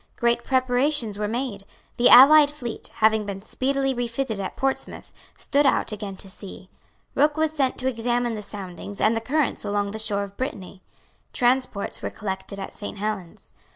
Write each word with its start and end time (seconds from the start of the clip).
Great 0.15 0.43
preparations 0.43 1.19
were 1.19 1.27
made. 1.27 1.63
The 1.97 2.09
allied 2.09 2.49
fleet, 2.49 2.87
having 2.95 3.23
been 3.23 3.43
speedily 3.43 3.93
refitted 3.93 4.39
at 4.39 4.55
Portsmouth, 4.55 5.13
stood 5.37 5.67
out 5.67 5.91
again 5.91 6.17
to 6.17 6.27
sea. 6.27 6.71
Rooke 7.13 7.37
was 7.37 7.51
sent 7.51 7.77
to 7.77 7.87
examine 7.87 8.33
the 8.33 8.41
soundings 8.41 8.99
and 8.99 9.15
the 9.15 9.21
currents 9.21 9.63
along 9.63 9.91
the 9.91 9.99
shore 9.99 10.23
of 10.23 10.37
Brittany. 10.37 10.81
Transports 11.33 12.01
were 12.01 12.09
collected 12.09 12.57
at 12.57 12.75
Saint 12.75 12.97
Helens. 12.97 13.51